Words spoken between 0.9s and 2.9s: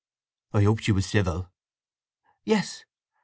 was civil." "Yes.